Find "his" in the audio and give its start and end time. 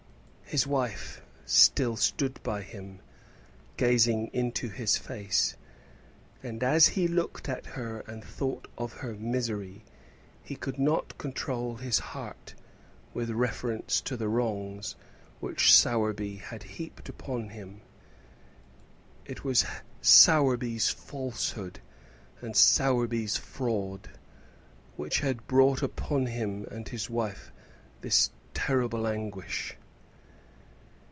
0.53-0.67, 4.67-4.97, 11.77-11.99, 26.89-27.09